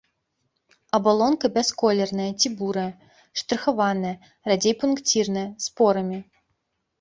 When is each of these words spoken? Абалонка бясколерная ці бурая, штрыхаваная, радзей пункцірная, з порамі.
Абалонка 0.97 1.45
бясколерная 1.57 2.25
ці 2.39 2.47
бурая, 2.61 2.87
штрыхаваная, 3.43 4.15
радзей 4.53 4.75
пункцірная, 4.81 5.45
з 5.69 5.71
порамі. 5.77 6.19